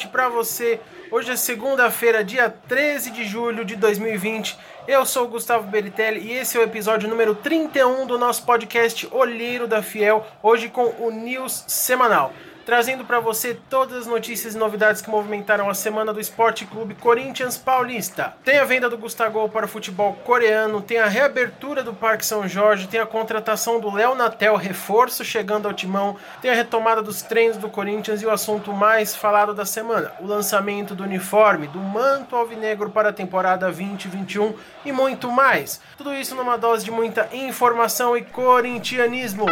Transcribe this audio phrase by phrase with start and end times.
[0.00, 0.80] noite para você.
[1.10, 4.56] Hoje é segunda-feira, dia 13 de julho de 2020.
[4.88, 9.06] Eu sou o Gustavo Beritelli e esse é o episódio número 31 do nosso podcast
[9.10, 12.32] Olheiro da Fiel, hoje com o News Semanal
[12.64, 16.94] trazendo para você todas as notícias e novidades que movimentaram a semana do Esporte Clube
[16.94, 18.34] Corinthians Paulista.
[18.44, 22.46] Tem a venda do Gustavo para o futebol coreano, tem a reabertura do Parque São
[22.46, 27.22] Jorge, tem a contratação do Léo Natel, reforço chegando ao timão, tem a retomada dos
[27.22, 31.78] treinos do Corinthians e o assunto mais falado da semana, o lançamento do uniforme, do
[31.78, 35.80] manto alvinegro para a temporada 2021 e muito mais.
[35.96, 39.46] Tudo isso numa dose de muita informação e corintianismo.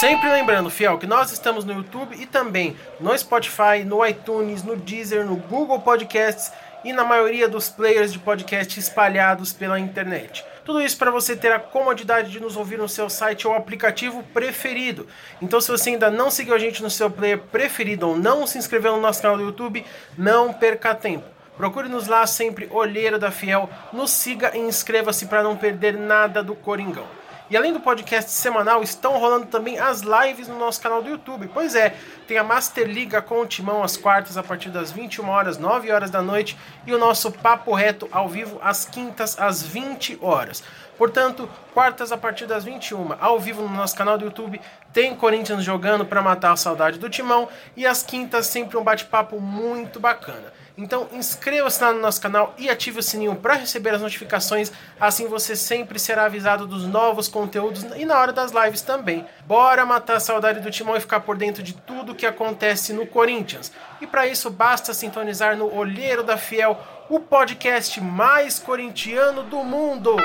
[0.00, 4.74] Sempre lembrando, fiel, que nós estamos no YouTube e também no Spotify, no iTunes, no
[4.74, 6.50] Deezer, no Google Podcasts
[6.84, 10.44] e na maioria dos players de podcast espalhados pela internet.
[10.64, 14.24] Tudo isso para você ter a comodidade de nos ouvir no seu site ou aplicativo
[14.34, 15.06] preferido.
[15.40, 18.58] Então, se você ainda não seguiu a gente no seu player preferido ou não se
[18.58, 19.86] inscreveu no nosso canal do YouTube,
[20.18, 21.24] não perca tempo.
[21.56, 23.70] Procure-nos lá sempre, Olheiro da Fiel.
[23.92, 27.06] Nos siga e inscreva-se para não perder nada do Coringão.
[27.50, 31.50] E além do podcast semanal, estão rolando também as lives no nosso canal do YouTube.
[31.52, 31.94] Pois é,
[32.26, 35.92] tem a Master Liga com o Timão às quartas a partir das 21 horas, 9
[35.92, 40.62] horas da noite e o nosso Papo Reto ao vivo às quintas às 20 horas.
[40.96, 44.60] Portanto, quartas a partir das 21, ao vivo no nosso canal do YouTube,
[44.92, 49.40] tem Corinthians jogando para matar a saudade do Timão e às quintas sempre um bate-papo
[49.40, 50.52] muito bacana.
[50.76, 55.28] Então inscreva-se lá no nosso canal e ative o sininho para receber as notificações, assim
[55.28, 59.24] você sempre será avisado dos novos conteúdos e na hora das lives também.
[59.46, 63.06] Bora matar a saudade do Timão e ficar por dentro de tudo que acontece no
[63.06, 63.72] Corinthians.
[64.00, 70.16] E para isso basta sintonizar no Olheiro da Fiel, o podcast mais corintiano do mundo.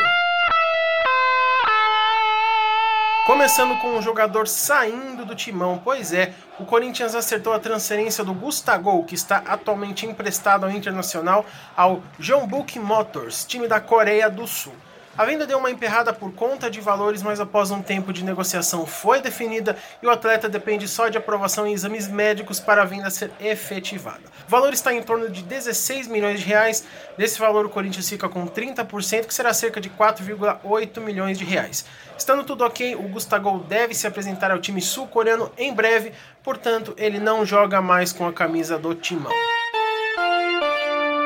[3.29, 8.33] Começando com um jogador saindo do timão, pois é, o Corinthians acertou a transferência do
[8.33, 11.45] Gustavo, que está atualmente emprestado ao Internacional,
[11.77, 14.73] ao Jeonbuk Motors, time da Coreia do Sul.
[15.17, 18.85] A venda deu uma emperrada por conta de valores, mas após um tempo de negociação
[18.85, 23.09] foi definida e o atleta depende só de aprovação em exames médicos para a venda
[23.09, 24.21] ser efetivada.
[24.47, 26.85] O valor está em torno de 16 milhões de reais.
[27.17, 31.85] Desse valor, o Corinthians fica com 30%, que será cerca de 4,8 milhões de reais.
[32.17, 37.19] Estando tudo ok, o Gustavo deve se apresentar ao time sul-coreano em breve, portanto, ele
[37.19, 39.33] não joga mais com a camisa do Timão.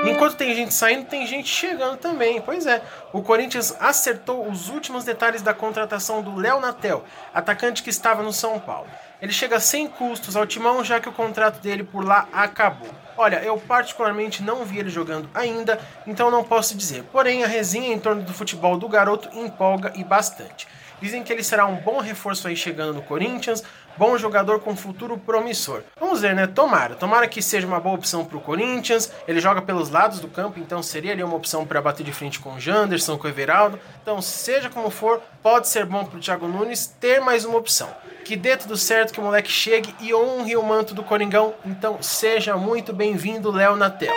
[0.09, 2.41] Enquanto tem gente saindo, tem gente chegando também.
[2.41, 2.81] Pois é,
[3.12, 7.03] o Corinthians acertou os últimos detalhes da contratação do Léo Natel,
[7.34, 8.88] atacante que estava no São Paulo.
[9.23, 12.89] Ele chega sem custos ao timão, já que o contrato dele por lá acabou.
[13.16, 17.03] Olha, eu particularmente não vi ele jogando ainda, então não posso dizer.
[17.03, 20.67] Porém, a resenha em torno do futebol do garoto empolga e bastante.
[21.01, 23.63] Dizem que ele será um bom reforço aí chegando no Corinthians,
[23.95, 25.83] bom jogador com futuro promissor.
[25.97, 26.45] Vamos ver, né?
[26.45, 26.94] Tomara.
[26.94, 29.09] Tomara que seja uma boa opção para o Corinthians.
[29.25, 32.41] Ele joga pelos lados do campo, então seria ali uma opção para bater de frente
[32.41, 33.79] com o Janderson, com o Everaldo.
[34.01, 37.89] Então, seja como for, pode ser bom para o Thiago Nunes ter mais uma opção.
[38.25, 41.53] Que dê tudo certo, que o moleque chegue e honre o manto do Coringão.
[41.66, 44.13] Então, seja muito bem-vindo, Léo Natel.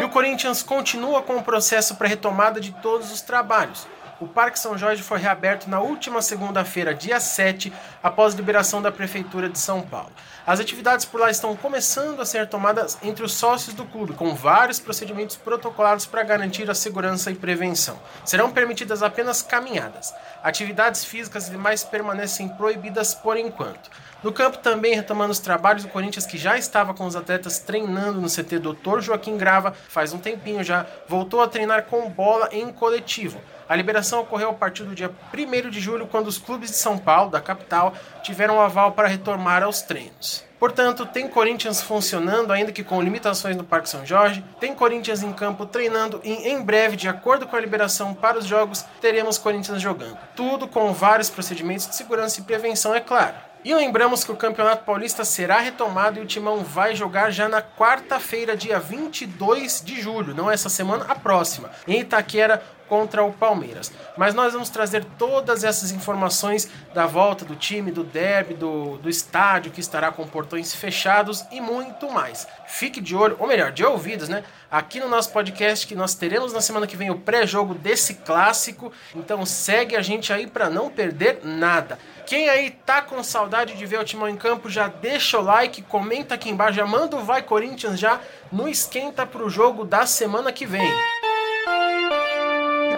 [0.00, 3.86] E o Corinthians continua com o processo para retomada de todos os trabalhos
[4.20, 7.72] o Parque São Jorge foi reaberto na última segunda-feira, dia 7,
[8.02, 10.12] após liberação da Prefeitura de São Paulo.
[10.46, 14.34] As atividades por lá estão começando a ser tomadas entre os sócios do clube, com
[14.34, 17.98] vários procedimentos protocolados para garantir a segurança e prevenção.
[18.24, 20.12] Serão permitidas apenas caminhadas.
[20.42, 23.90] Atividades físicas e demais permanecem proibidas por enquanto.
[24.22, 28.20] No campo também retomando os trabalhos do Corinthians que já estava com os atletas treinando
[28.20, 29.00] no CT Dr.
[29.00, 33.40] Joaquim Grava faz um tempinho já, voltou a treinar com bola em coletivo.
[33.70, 36.98] A liberação ocorreu a partir do dia 1 de julho, quando os clubes de São
[36.98, 40.44] Paulo, da capital, tiveram aval para retomar aos treinos.
[40.58, 45.32] Portanto, tem Corinthians funcionando, ainda que com limitações no Parque São Jorge, tem Corinthians em
[45.32, 49.80] campo treinando e em breve, de acordo com a liberação para os jogos, teremos Corinthians
[49.80, 50.18] jogando.
[50.34, 53.36] Tudo com vários procedimentos de segurança e prevenção, é claro.
[53.62, 57.60] E lembramos que o Campeonato Paulista será retomado e o Timão vai jogar já na
[57.60, 63.92] quarta-feira, dia 22 de julho, não essa semana, a próxima, em Itaquera, contra o Palmeiras.
[64.16, 69.08] Mas nós vamos trazer todas essas informações da volta do time, do derby, do, do
[69.08, 72.48] estádio que estará com portões fechados e muito mais.
[72.66, 74.42] Fique de olho, ou melhor, de ouvidos, né?
[74.68, 78.92] Aqui no nosso podcast que nós teremos na semana que vem o pré-jogo desse clássico.
[79.14, 81.96] Então segue a gente aí para não perder nada.
[82.26, 85.82] Quem aí tá com saudade de ver o Timão em campo, já deixa o like,
[85.82, 88.20] comenta aqui embaixo, já manda o Vai Corinthians já
[88.50, 90.90] no esquenta pro jogo da semana que vem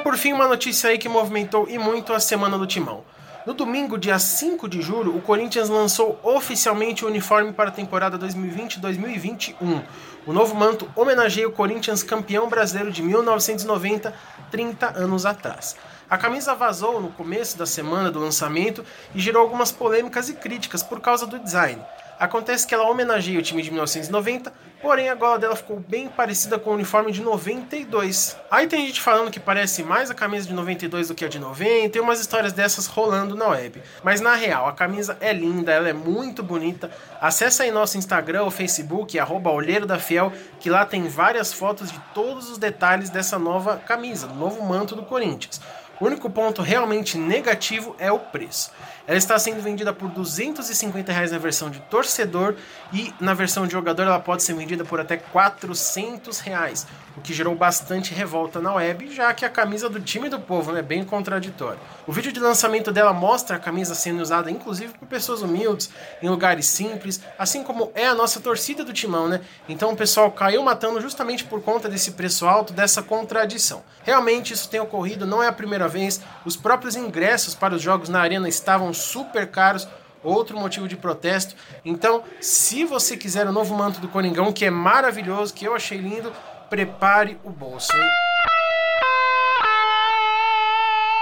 [0.03, 3.05] por fim, uma notícia aí que movimentou e muito a semana do Timão.
[3.47, 8.19] No domingo, dia 5 de julho, o Corinthians lançou oficialmente o uniforme para a temporada
[8.19, 9.83] 2020-2021.
[10.27, 14.15] O novo manto homenageia o Corinthians campeão brasileiro de 1990,
[14.51, 15.77] 30 anos atrás.
[16.11, 18.85] A camisa vazou no começo da semana do lançamento
[19.15, 21.81] e gerou algumas polêmicas e críticas por causa do design.
[22.23, 26.57] Acontece que ela homenageia o time de 1990, porém a gola dela ficou bem parecida
[26.57, 28.37] com o uniforme de 92.
[28.49, 31.41] Aí tem gente falando que parece mais a camisa de 92 do que a de
[31.41, 33.83] 90, e umas histórias dessas rolando na web.
[34.05, 36.93] Mas na real, a camisa é linda, ela é muito bonita.
[37.21, 41.91] Acesse aí nosso Instagram ou Facebook, arroba Olheiro da Fiel, que lá tem várias fotos
[41.91, 45.61] de todos os detalhes dessa nova camisa, do novo manto do Corinthians.
[46.01, 48.71] O único ponto realmente negativo é o preço.
[49.07, 52.55] Ela está sendo vendida por 250 reais na versão de torcedor
[52.93, 56.87] e na versão de jogador ela pode ser vendida por até 400 reais,
[57.17, 60.77] o que gerou bastante revolta na web, já que a camisa do time do povo
[60.77, 61.81] é bem contraditória.
[62.07, 65.91] O vídeo de lançamento dela mostra a camisa sendo usada inclusive por pessoas humildes,
[66.23, 69.41] em lugares simples, assim como é a nossa torcida do Timão, né?
[69.69, 73.83] Então o pessoal caiu matando justamente por conta desse preço alto, dessa contradição.
[74.05, 78.09] Realmente isso tem ocorrido, não é a primeira vez, os próprios ingressos para os jogos
[78.09, 79.89] na arena estavam super caros,
[80.23, 81.55] outro motivo de protesto.
[81.85, 85.99] Então, se você quiser o novo manto do Coringão, que é maravilhoso, que eu achei
[85.99, 86.33] lindo,
[86.71, 87.95] prepare o bolso.
[87.95, 88.22] Hein?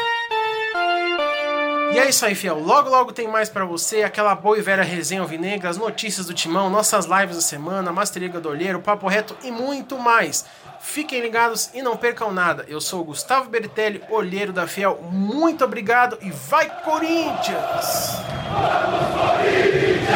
[1.93, 2.59] E é isso aí, fiel.
[2.59, 6.35] Logo, logo tem mais para você, aquela boa e velha resenha alvinegra, as notícias do
[6.35, 10.45] Timão, nossas lives da semana, Master Liga do Olheiro, Papo Reto e muito mais.
[10.81, 12.65] Fiquem ligados e não percam nada.
[12.69, 15.01] Eu sou o Gustavo Beritelli, olheiro da Fiel.
[15.03, 18.17] Muito obrigado e vai Corinthians!
[18.51, 20.07] Vamos, Corinthians!